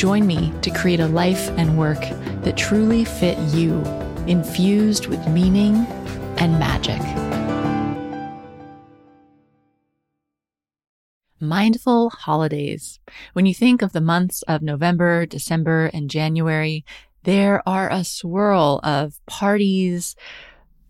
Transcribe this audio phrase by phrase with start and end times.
[0.00, 2.00] Join me to create a life and work
[2.40, 3.82] that truly fit you,
[4.26, 5.76] infused with meaning
[6.38, 7.02] and magic.
[11.38, 12.98] Mindful holidays.
[13.34, 16.82] When you think of the months of November, December, and January,
[17.24, 20.16] there are a swirl of parties,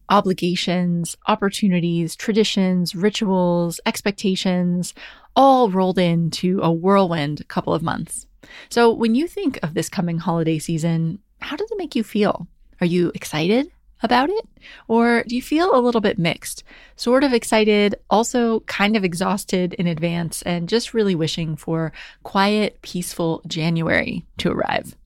[0.09, 4.95] obligations, opportunities, traditions, rituals, expectations,
[5.35, 8.29] all rolled into a whirlwind couple of months.
[8.69, 12.47] So, when you think of this coming holiday season, how does it make you feel?
[12.81, 13.71] Are you excited
[14.03, 14.49] about it?
[14.89, 16.65] Or do you feel a little bit mixed?
[16.97, 21.93] Sort of excited, also kind of exhausted in advance, and just really wishing for
[22.23, 24.97] quiet, peaceful January to arrive?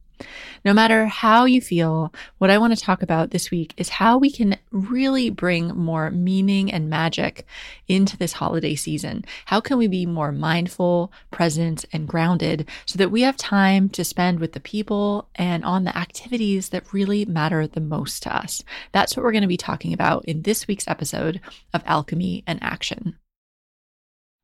[0.64, 4.16] No matter how you feel, what I want to talk about this week is how
[4.16, 7.46] we can really bring more meaning and magic
[7.88, 9.24] into this holiday season.
[9.44, 14.04] How can we be more mindful, present, and grounded so that we have time to
[14.04, 18.62] spend with the people and on the activities that really matter the most to us?
[18.92, 21.40] That's what we're going to be talking about in this week's episode
[21.72, 23.18] of Alchemy in Action.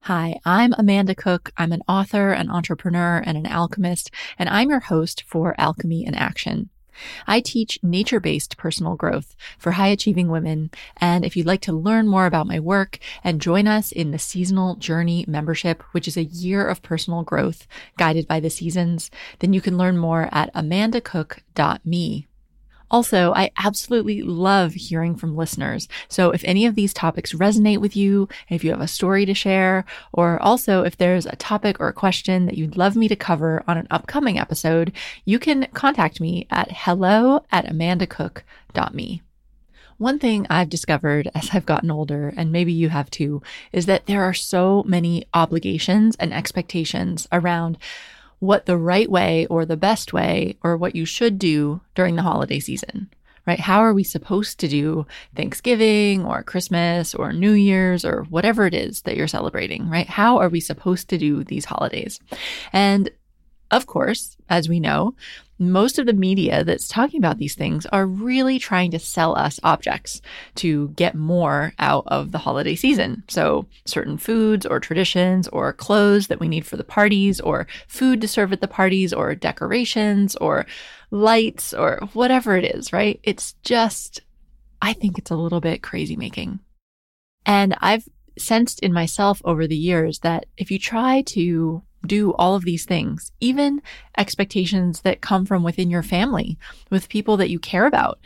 [0.04, 1.52] Hi, I'm Amanda Cook.
[1.58, 6.14] I'm an author, an entrepreneur, and an alchemist, and I'm your host for Alchemy in
[6.14, 6.70] Action.
[7.26, 10.70] I teach nature based personal growth for high achieving women.
[10.96, 14.18] And if you'd like to learn more about my work and join us in the
[14.18, 17.66] Seasonal Journey membership, which is a year of personal growth
[17.98, 22.26] guided by the seasons, then you can learn more at amandacook.me.
[22.90, 25.88] Also, I absolutely love hearing from listeners.
[26.08, 29.34] So if any of these topics resonate with you, if you have a story to
[29.34, 33.16] share, or also if there's a topic or a question that you'd love me to
[33.16, 34.92] cover on an upcoming episode,
[35.24, 39.22] you can contact me at hello at amandacook.me.
[39.98, 44.06] One thing I've discovered as I've gotten older, and maybe you have too, is that
[44.06, 47.76] there are so many obligations and expectations around
[48.40, 52.22] what the right way or the best way or what you should do during the
[52.22, 53.08] holiday season,
[53.46, 53.60] right?
[53.60, 55.06] How are we supposed to do
[55.36, 60.08] Thanksgiving or Christmas or New Year's or whatever it is that you're celebrating, right?
[60.08, 62.18] How are we supposed to do these holidays?
[62.72, 63.10] And
[63.70, 65.14] of course, as we know,
[65.60, 69.60] most of the media that's talking about these things are really trying to sell us
[69.62, 70.22] objects
[70.54, 73.22] to get more out of the holiday season.
[73.28, 78.22] So, certain foods or traditions or clothes that we need for the parties, or food
[78.22, 80.66] to serve at the parties, or decorations, or
[81.10, 83.20] lights, or whatever it is, right?
[83.22, 84.22] It's just,
[84.80, 86.60] I think it's a little bit crazy making.
[87.44, 92.54] And I've sensed in myself over the years that if you try to do all
[92.54, 93.82] of these things, even
[94.16, 96.58] expectations that come from within your family
[96.90, 98.18] with people that you care about.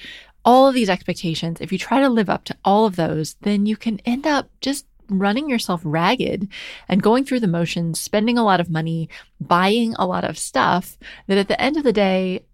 [0.45, 3.67] All of these expectations, if you try to live up to all of those, then
[3.67, 6.49] you can end up just running yourself ragged
[6.89, 9.09] and going through the motions, spending a lot of money,
[9.41, 10.97] buying a lot of stuff
[11.27, 12.45] that at the end of the day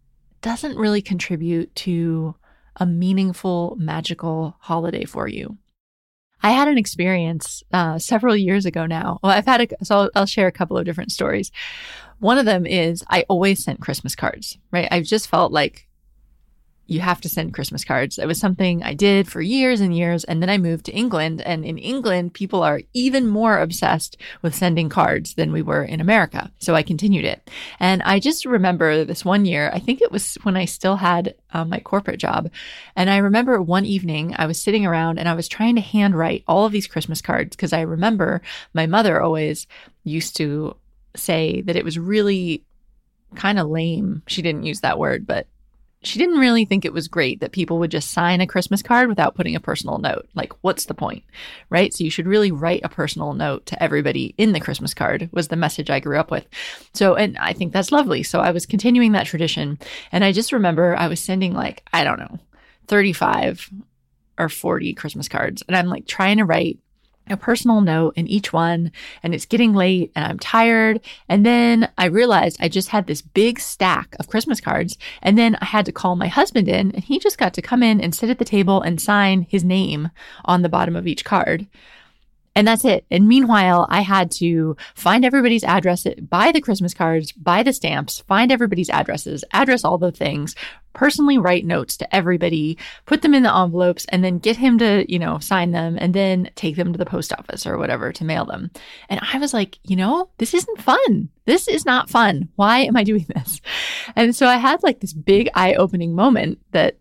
[0.41, 2.35] doesn't really contribute to
[2.77, 5.59] a meaningful, magical holiday for you.
[6.43, 9.19] I had an experience uh, several years ago now.
[9.23, 11.53] Well, I've had a, so I'll, I'll share a couple of different stories.
[12.19, 14.89] One of them is I always sent Christmas cards, right?
[14.91, 15.87] I've just felt like
[16.91, 18.19] you have to send Christmas cards.
[18.19, 20.25] It was something I did for years and years.
[20.25, 21.41] And then I moved to England.
[21.41, 26.01] And in England, people are even more obsessed with sending cards than we were in
[26.01, 26.51] America.
[26.59, 27.49] So I continued it.
[27.79, 31.37] And I just remember this one year, I think it was when I still had
[31.53, 32.51] um, my corporate job.
[32.97, 36.43] And I remember one evening I was sitting around and I was trying to handwrite
[36.49, 38.43] all of these Christmas cards because I remember
[38.75, 39.69] my mother always
[40.03, 40.75] used to
[41.15, 42.65] say that it was really
[43.37, 44.23] kind of lame.
[44.27, 45.47] She didn't use that word, but
[46.03, 49.09] she didn't really think it was great that people would just sign a Christmas card
[49.09, 50.27] without putting a personal note.
[50.35, 51.25] Like, what's the point?
[51.69, 51.93] Right?
[51.93, 55.49] So you should really write a personal note to everybody in the Christmas card, was
[55.49, 56.47] the message I grew up with.
[56.95, 58.23] So, and I think that's lovely.
[58.23, 59.79] So I was continuing that tradition.
[60.11, 62.39] And I just remember I was sending, like, I don't know,
[62.89, 63.71] 35
[64.39, 65.63] or 40 Christmas cards.
[65.69, 66.79] And I'm like trying to write
[67.29, 68.91] a personal note in each one
[69.23, 71.01] and it's getting late and I'm tired.
[71.29, 74.99] And then I realized I just had this big stack of Christmas cards.
[75.23, 77.83] And then I had to call my husband in and he just got to come
[77.83, 80.11] in and sit at the table and sign his name
[80.45, 81.67] on the bottom of each card.
[82.57, 83.05] And that's it.
[83.11, 88.21] And meanwhile, I had to find everybody's address, buy the Christmas cards, buy the stamps,
[88.27, 90.57] find everybody's addresses, address all the things,
[90.93, 92.77] personally write notes to everybody,
[93.07, 96.13] put them in the envelopes, and then get him to, you know, sign them and
[96.13, 98.71] then take them to the post office or whatever to mail them.
[99.09, 101.29] And I was like, you know, this isn't fun.
[101.45, 102.49] This is not fun.
[102.57, 103.61] Why am I doing this?
[104.17, 106.99] And so I had like this big eye opening moment that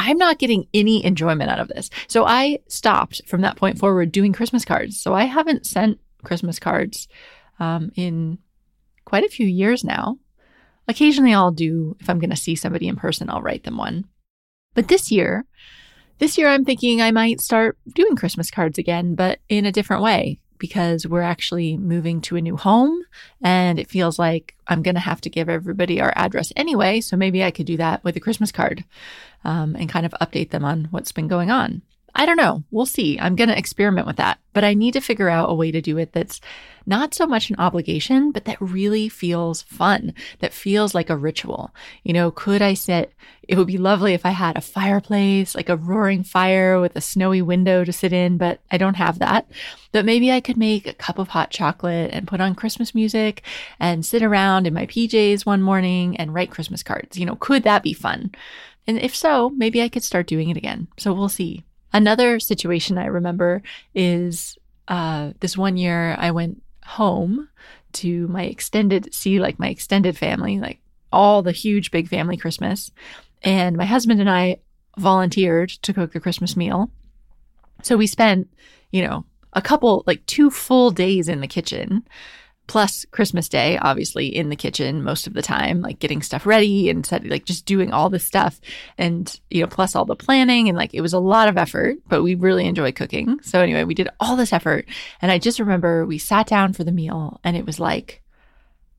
[0.00, 1.90] I'm not getting any enjoyment out of this.
[2.08, 4.98] So I stopped from that point forward doing Christmas cards.
[4.98, 7.06] So I haven't sent Christmas cards
[7.58, 8.38] um, in
[9.04, 10.16] quite a few years now.
[10.88, 14.06] Occasionally I'll do, if I'm going to see somebody in person, I'll write them one.
[14.74, 15.44] But this year,
[16.16, 20.02] this year I'm thinking I might start doing Christmas cards again, but in a different
[20.02, 23.02] way because we're actually moving to a new home
[23.42, 27.00] and it feels like I'm going to have to give everybody our address anyway.
[27.00, 28.84] So maybe I could do that with a Christmas card
[29.44, 31.82] um, and kind of update them on what's been going on.
[32.14, 32.64] I don't know.
[32.70, 33.18] We'll see.
[33.18, 35.80] I'm going to experiment with that, but I need to figure out a way to
[35.80, 36.40] do it that's
[36.86, 41.72] not so much an obligation, but that really feels fun, that feels like a ritual.
[42.02, 43.12] You know, could I sit?
[43.46, 47.00] It would be lovely if I had a fireplace, like a roaring fire with a
[47.00, 49.46] snowy window to sit in, but I don't have that.
[49.92, 53.42] But maybe I could make a cup of hot chocolate and put on Christmas music
[53.78, 57.16] and sit around in my PJs one morning and write Christmas cards.
[57.16, 58.32] You know, could that be fun?
[58.86, 60.88] And if so, maybe I could start doing it again.
[60.96, 61.64] So we'll see.
[61.92, 63.62] Another situation I remember
[63.94, 64.56] is
[64.88, 67.48] uh, this one year I went home
[67.92, 70.80] to my extended, see, like my extended family, like
[71.12, 72.90] all the huge big family Christmas.
[73.42, 74.58] And my husband and I
[74.98, 76.90] volunteered to cook the Christmas meal.
[77.82, 78.48] So we spent,
[78.90, 82.06] you know, a couple, like two full days in the kitchen
[82.70, 86.88] plus Christmas Day, obviously in the kitchen most of the time, like getting stuff ready
[86.88, 88.60] and set, like just doing all this stuff
[88.96, 90.68] and, you know, plus all the planning.
[90.68, 93.40] And like it was a lot of effort, but we really enjoy cooking.
[93.42, 94.86] So anyway, we did all this effort.
[95.20, 98.22] And I just remember we sat down for the meal and it was like,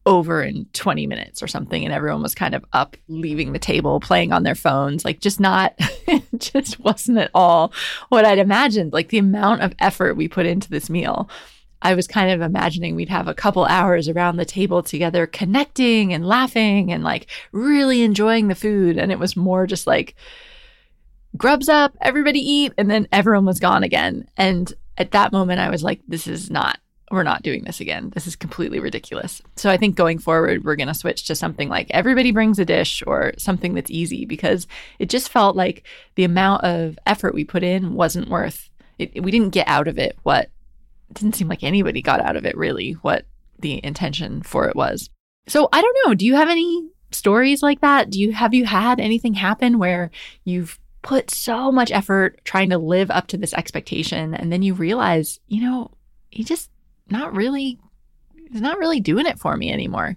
[0.08, 4.00] over in 20 minutes or something and everyone was kind of up leaving the table
[4.00, 5.80] playing on their phones like just not
[6.40, 7.72] just wasn't at all
[8.10, 11.30] what i'd imagined like the amount of effort we put into this meal
[11.82, 16.14] I was kind of imagining we'd have a couple hours around the table together, connecting
[16.14, 18.98] and laughing and like really enjoying the food.
[18.98, 20.16] And it was more just like,
[21.38, 22.74] grubs up, everybody eat.
[22.78, 24.28] And then everyone was gone again.
[24.38, 26.80] And at that moment, I was like, this is not,
[27.10, 28.12] we're not doing this again.
[28.14, 29.42] This is completely ridiculous.
[29.56, 32.66] So I think going forward, we're going to switch to something like everybody brings a
[32.66, 34.68] dish or something that's easy because
[35.00, 35.84] it just felt like
[36.16, 38.70] the amount of effort we put in wasn't worth
[39.00, 39.24] it.
[39.24, 40.50] We didn't get out of it what
[41.14, 43.26] didn't seem like anybody got out of it really what
[43.60, 45.10] the intention for it was.
[45.48, 46.14] So I don't know.
[46.16, 48.10] Do you have any stories like that?
[48.10, 50.12] Do you have you had anything happen where
[50.44, 54.74] you've put so much effort trying to live up to this expectation and then you
[54.74, 55.92] realize, you know,
[56.30, 56.70] he just
[57.10, 57.80] not really
[58.52, 60.16] he's not really doing it for me anymore.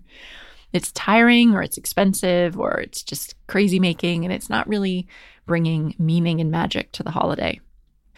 [0.72, 5.06] It's tiring or it's expensive or it's just crazy making and it's not really
[5.46, 7.60] bringing meaning and magic to the holiday.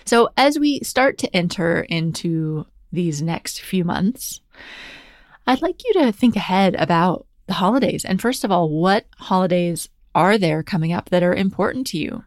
[0.06, 4.40] So, as we start to enter into these next few months,
[5.46, 8.04] I'd like you to think ahead about the holidays.
[8.04, 12.24] And first of all, what holidays are there coming up that are important to you?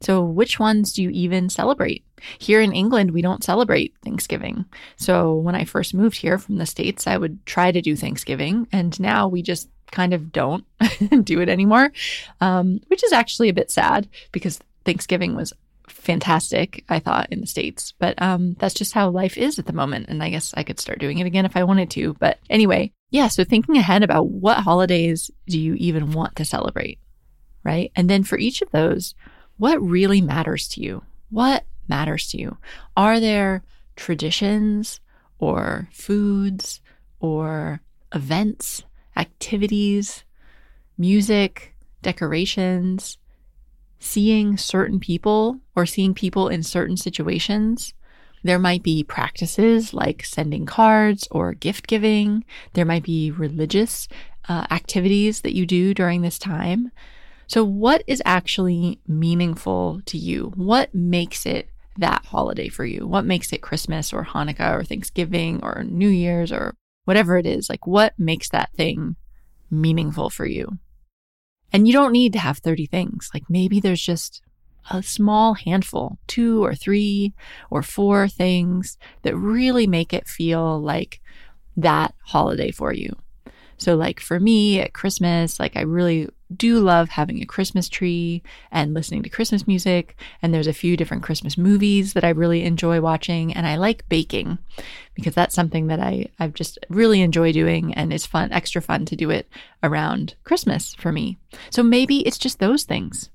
[0.00, 2.04] So, which ones do you even celebrate?
[2.38, 4.64] Here in England, we don't celebrate Thanksgiving.
[4.96, 8.68] So, when I first moved here from the States, I would try to do Thanksgiving.
[8.70, 10.64] And now we just kind of don't
[11.24, 11.90] do it anymore,
[12.40, 15.52] um, which is actually a bit sad because Thanksgiving was
[16.04, 17.94] fantastic, I thought, in the States.
[17.98, 20.08] But um, that's just how life is at the moment.
[20.08, 22.14] And I guess I could start doing it again if I wanted to.
[22.14, 23.28] But anyway, yeah.
[23.28, 26.98] So thinking ahead about what holidays do you even want to celebrate?
[27.64, 27.90] Right.
[27.96, 29.14] And then for each of those,
[29.56, 31.02] what really matters to you?
[31.30, 32.58] What matters to you?
[32.96, 33.62] Are there
[33.96, 35.00] traditions
[35.38, 36.80] or foods
[37.20, 37.80] or
[38.14, 38.84] events,
[39.16, 40.24] activities,
[40.98, 43.18] music, decorations?
[44.04, 47.94] Seeing certain people or seeing people in certain situations.
[48.42, 52.44] There might be practices like sending cards or gift giving.
[52.74, 54.06] There might be religious
[54.48, 56.90] uh, activities that you do during this time.
[57.46, 60.52] So, what is actually meaningful to you?
[60.54, 63.06] What makes it that holiday for you?
[63.06, 67.70] What makes it Christmas or Hanukkah or Thanksgiving or New Year's or whatever it is?
[67.70, 69.16] Like, what makes that thing
[69.70, 70.78] meaningful for you?
[71.74, 73.30] And you don't need to have 30 things.
[73.34, 74.42] Like maybe there's just
[74.92, 77.34] a small handful, two or three
[77.68, 81.20] or four things that really make it feel like
[81.76, 83.16] that holiday for you.
[83.84, 88.42] So, like for me at Christmas, like I really do love having a Christmas tree
[88.72, 90.18] and listening to Christmas music.
[90.40, 93.52] And there's a few different Christmas movies that I really enjoy watching.
[93.52, 94.56] And I like baking
[95.14, 99.04] because that's something that I, I just really enjoy doing and it's fun, extra fun
[99.04, 99.50] to do it
[99.82, 101.36] around Christmas for me.
[101.68, 103.28] So maybe it's just those things,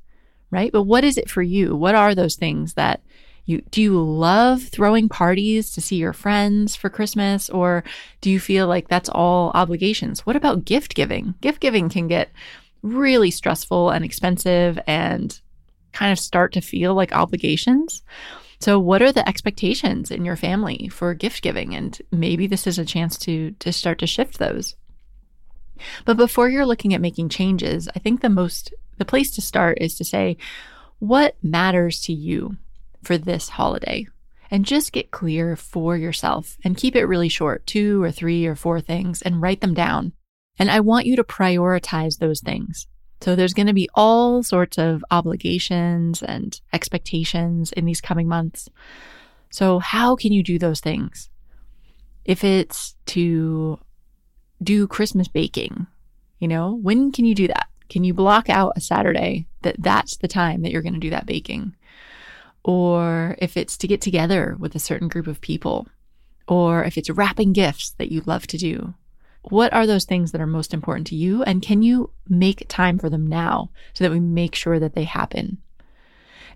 [0.50, 0.72] right?
[0.72, 1.75] But what is it for you?
[1.75, 3.01] What are those things that
[3.50, 7.84] you do you love throwing parties to see your friends for Christmas or
[8.22, 10.25] do you feel like that's all obligations?
[10.25, 11.34] What about gift giving?
[11.41, 12.29] Gift giving can get
[12.84, 15.39] really stressful and expensive and
[15.91, 18.03] kind of start to feel like obligations.
[18.60, 22.77] So what are the expectations in your family for gift giving and maybe this is
[22.77, 24.75] a chance to to start to shift those.
[26.06, 29.77] But before you're looking at making changes, I think the most the place to start
[29.82, 30.38] is to say
[31.00, 32.58] what matters to you?
[33.03, 34.08] For this holiday
[34.51, 38.56] and just get clear for yourself and keep it really short two or three or
[38.56, 40.13] four things and write them down.
[40.58, 42.88] And I want you to prioritize those things.
[43.22, 48.70] So there's going to be all sorts of obligations and expectations in these coming months.
[49.51, 51.29] So, how can you do those things?
[52.24, 53.79] If it's to
[54.62, 55.88] do Christmas baking,
[56.39, 57.68] you know, when can you do that?
[57.89, 61.10] Can you block out a Saturday that that's the time that you're going to do
[61.10, 61.75] that baking?
[62.63, 65.88] Or if it's to get together with a certain group of people,
[66.48, 68.94] or if it's wrapping gifts that you love to do.
[69.44, 71.44] What are those things that are most important to you?
[71.44, 75.06] And can you make time for them now so that we make sure that they
[75.06, 75.60] happen?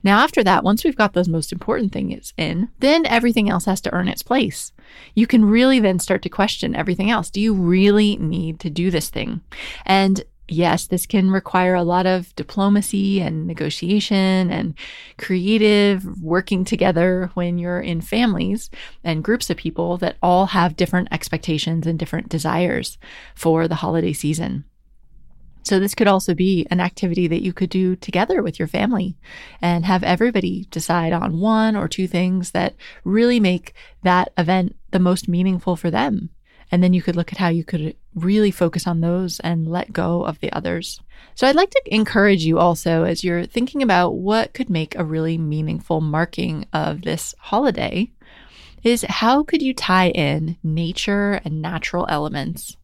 [0.04, 3.80] Now, after that, once we've got those most important things in, then everything else has
[3.82, 4.74] to earn its place.
[5.16, 7.30] You can really then start to question everything else.
[7.30, 9.40] Do you really need to do this thing?
[9.86, 14.76] And yes, this can require a lot of diplomacy and negotiation and
[15.18, 18.70] creative working together when you're in families
[19.04, 22.98] and groups of people that all have different expectations and different desires
[23.36, 24.66] for the holiday season.
[25.66, 29.16] So, this could also be an activity that you could do together with your family
[29.62, 33.74] and have everybody decide on one or two things that really make
[34.04, 36.32] that event the most meaningful for them
[36.72, 39.94] and then you could look at how you could really focus on those and let
[39.94, 41.02] go of the others.
[41.36, 45.04] So I'd like to encourage you also as you're thinking about what could make a
[45.04, 48.12] really meaningful marking of this holiday
[48.84, 52.78] is how could you tie in nature and natural elements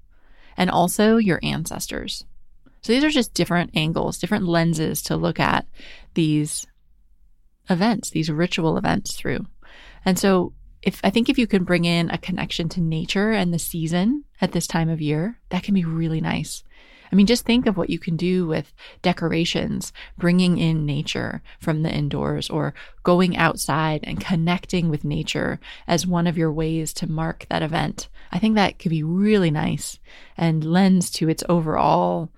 [0.57, 2.25] and also your ancestors.
[2.81, 5.65] So these are just different angles, different lenses to look at
[6.13, 6.65] these
[7.69, 9.45] events, these ritual events through.
[10.05, 13.53] And so if I think if you can bring in a connection to nature and
[13.53, 16.63] the season at this time of year, that can be really nice.
[17.11, 18.71] I mean, just think of what you can do with
[19.01, 26.05] decorations, bringing in nature from the indoors or going outside and connecting with nature as
[26.05, 28.09] one of your ways to mark that event.
[28.31, 29.99] I think that could be really nice
[30.37, 32.29] and lends to its overall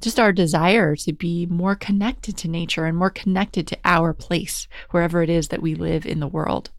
[0.00, 4.68] just our desire to be more connected to nature and more connected to our place
[4.90, 6.70] wherever it is that we live in the world.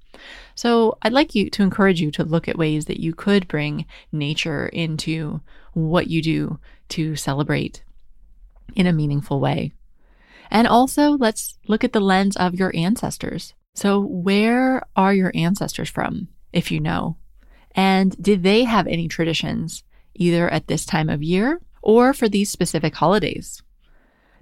[0.56, 3.86] So I'd like you to encourage you to look at ways that you could bring
[4.12, 5.42] nature into
[5.74, 7.84] what you do to celebrate
[8.76, 9.74] in a meaningful way.
[10.52, 13.54] And also, let's look at the lens of your ancestors.
[13.74, 17.18] So, where are your ancestors from, if you know?
[17.72, 22.50] And did they have any traditions, either at this time of year or for these
[22.50, 23.62] specific holidays?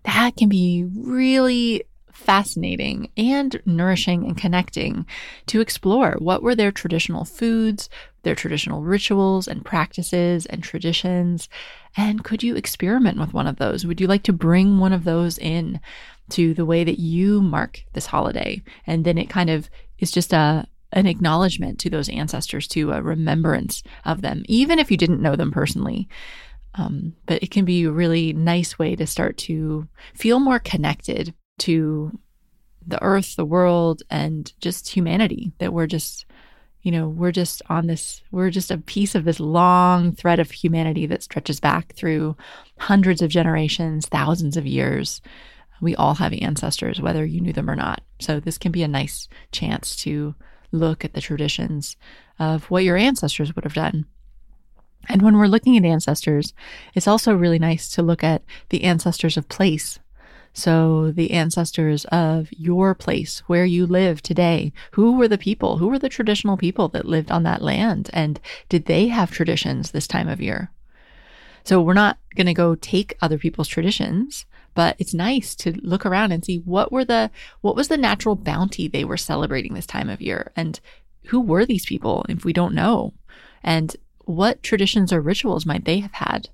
[0.03, 5.05] That can be really fascinating and nourishing and connecting
[5.47, 7.89] to explore what were their traditional foods,
[8.21, 11.49] their traditional rituals and practices and traditions.
[11.97, 13.85] And could you experiment with one of those?
[13.85, 15.79] Would you like to bring one of those in
[16.29, 18.61] to the way that you mark this holiday?
[18.87, 23.01] And then it kind of is just a an acknowledgement to those ancestors, to a
[23.01, 26.07] remembrance of them, even if you didn't know them personally.
[26.75, 31.33] Um, but it can be a really nice way to start to feel more connected
[31.59, 32.17] to
[32.85, 35.51] the earth, the world, and just humanity.
[35.59, 36.25] That we're just,
[36.81, 40.51] you know, we're just on this, we're just a piece of this long thread of
[40.51, 42.35] humanity that stretches back through
[42.77, 45.21] hundreds of generations, thousands of years.
[45.81, 48.01] We all have ancestors, whether you knew them or not.
[48.19, 50.35] So this can be a nice chance to
[50.71, 51.97] look at the traditions
[52.39, 54.05] of what your ancestors would have done.
[55.09, 56.53] And when we're looking at ancestors,
[56.95, 59.99] it's also really nice to look at the ancestors of place
[60.55, 65.77] so, the ancestors of your place, where you live today, who were the people?
[65.77, 68.11] Who were the traditional people that lived on that land?
[68.13, 70.69] And did they have traditions this time of year?
[71.63, 74.45] So, we're not going to go take other people's traditions,
[74.75, 77.31] but it's nice to look around and see what were the
[77.61, 80.79] what was the natural bounty they were celebrating this time of year and
[81.25, 83.13] who were these people if we don't know
[83.63, 83.95] and
[84.25, 86.49] what traditions or rituals might they have had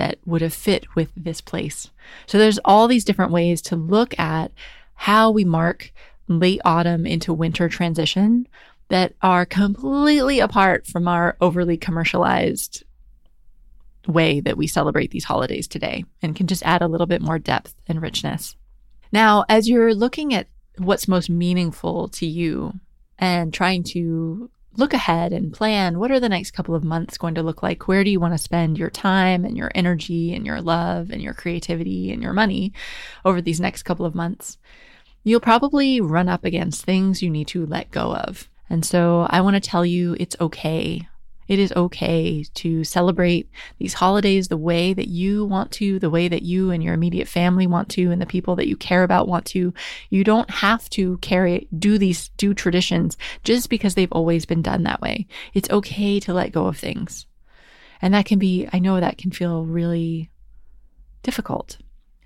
[0.00, 1.90] that would have fit with this place.
[2.26, 4.50] So there's all these different ways to look at
[4.94, 5.92] how we mark
[6.26, 8.48] late autumn into winter transition
[8.88, 12.82] that are completely apart from our overly commercialized
[14.06, 17.38] way that we celebrate these holidays today and can just add a little bit more
[17.38, 18.56] depth and richness.
[19.12, 20.46] Now, as you're looking at
[20.78, 22.72] what's most meaningful to you
[23.18, 27.34] and trying to look ahead and plan what are the next couple of months going
[27.34, 27.88] to look like?
[27.88, 31.20] Where do you want to spend your time and your energy and your love and
[31.20, 32.72] your creativity and your money
[33.24, 34.58] over these next couple of months?
[35.24, 38.48] You'll probably run up against things you need to let go of.
[38.70, 41.08] And so I want to tell you it's okay
[41.50, 46.28] it is okay to celebrate these holidays the way that you want to, the way
[46.28, 49.26] that you and your immediate family want to, and the people that you care about
[49.26, 49.74] want to.
[50.10, 54.84] You don't have to carry, do these, do traditions just because they've always been done
[54.84, 55.26] that way.
[55.52, 57.26] It's okay to let go of things.
[58.00, 60.30] And that can be, I know that can feel really
[61.24, 61.78] difficult.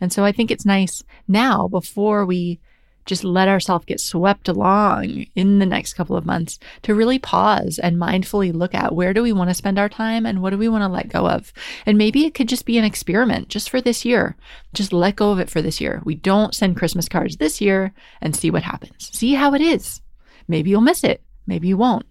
[0.02, 2.60] And so I think it's nice now before we
[3.06, 7.78] just let ourselves get swept along in the next couple of months to really pause
[7.78, 10.58] and mindfully look at where do we want to spend our time and what do
[10.58, 11.52] we want to let go of.
[11.86, 14.36] And maybe it could just be an experiment just for this year.
[14.72, 16.02] Just let go of it for this year.
[16.04, 19.10] We don't send Christmas cards this year and see what happens.
[19.12, 20.00] See how it is.
[20.48, 21.22] Maybe you'll miss it.
[21.46, 22.06] Maybe you won't.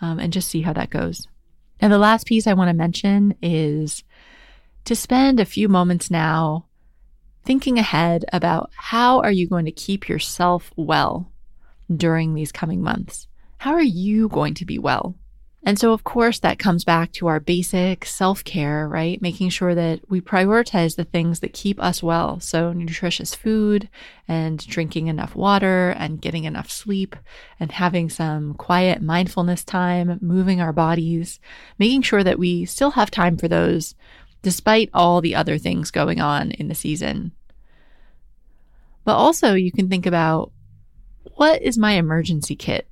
[0.00, 1.26] Um, and just see how that goes.
[1.80, 4.04] And the last piece I want to mention is
[4.84, 6.66] to spend a few moments now
[7.44, 11.30] thinking ahead about how are you going to keep yourself well
[11.94, 13.26] during these coming months?
[13.58, 15.16] How are you going to be well?
[15.62, 19.20] And so, of course, that comes back to our basic self care, right?
[19.20, 22.40] Making sure that we prioritize the things that keep us well.
[22.40, 23.90] So, nutritious food
[24.26, 27.14] and drinking enough water and getting enough sleep
[27.58, 31.40] and having some quiet mindfulness time, moving our bodies,
[31.78, 33.94] making sure that we still have time for those
[34.42, 37.32] despite all the other things going on in the season.
[39.04, 40.52] But also, you can think about
[41.34, 42.86] what is my emergency kit,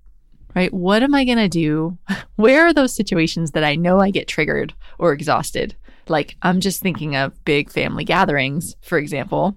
[0.54, 0.72] right?
[0.72, 1.98] What am I going to do?
[2.36, 5.74] Where are those situations that I know I get triggered or exhausted?
[6.08, 9.56] Like, I'm just thinking of big family gatherings, for example.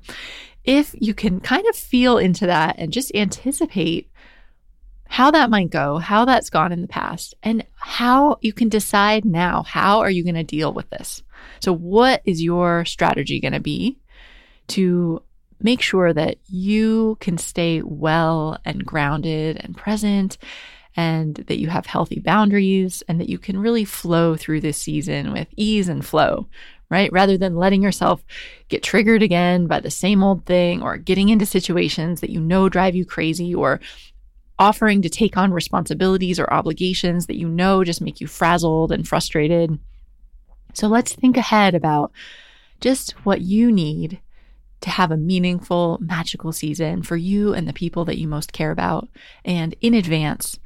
[0.64, 4.10] If you can kind of feel into that and just anticipate
[5.08, 9.26] how that might go, how that's gone in the past, and how you can decide
[9.26, 11.24] now how are you going to deal with this?
[11.60, 13.98] So, what is your strategy going to be
[14.70, 15.22] to
[15.64, 20.38] make sure that you can stay well and grounded and present
[20.96, 25.32] and that you have healthy boundaries and that you can really flow through this season
[25.32, 26.48] with ease and flow,
[26.90, 27.12] right?
[27.14, 28.24] Rather than letting yourself
[28.68, 32.68] get triggered again by the same old thing or getting into situations that you know
[32.68, 33.80] drive you crazy or
[34.60, 39.08] offering to take on responsibilities or obligations that you know just make you frazzled and
[39.08, 39.80] frustrated.
[40.74, 42.12] So let's think ahead about
[42.80, 44.20] just what you need
[44.82, 48.72] to have a meaningful, magical season for you and the people that you most care
[48.72, 49.08] about,
[49.46, 50.60] and in advance,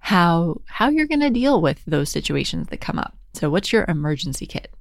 [0.00, 3.16] how how you're going to deal with those situations that come up.
[3.34, 4.74] So, what's your emergency kit?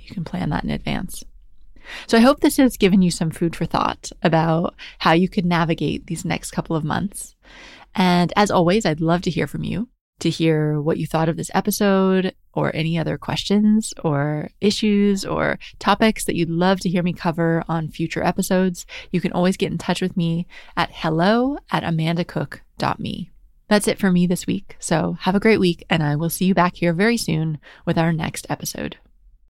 [0.00, 1.22] You can plan that in advance.
[2.06, 5.44] So, I hope this has given you some food for thought about how you could
[5.44, 7.34] navigate these next couple of months.
[7.94, 9.88] And as always, I'd love to hear from you
[10.20, 15.58] to hear what you thought of this episode or any other questions or issues or
[15.78, 19.72] topics that you'd love to hear me cover on future episodes, you can always get
[19.72, 20.46] in touch with me
[20.76, 23.30] at hello at amandacook.me.
[23.68, 24.76] That's it for me this week.
[24.78, 27.98] So have a great week, and I will see you back here very soon with
[27.98, 28.98] our next episode.